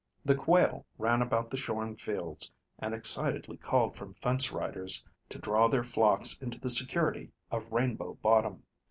The 0.25 0.33
quail 0.33 0.83
ran 0.97 1.21
about 1.21 1.51
the 1.51 1.57
shorn 1.57 1.95
fields, 1.95 2.51
and 2.79 2.91
excitedly 2.95 3.57
called 3.57 3.95
from 3.95 4.15
fence 4.15 4.51
riders 4.51 5.05
to 5.29 5.37
draw 5.37 5.67
their 5.67 5.83
flocks 5.83 6.39
into 6.39 6.59
the 6.59 6.71
security 6.71 7.29
of 7.51 7.71
Rainbow 7.71 8.15
Bottom. 8.15 8.63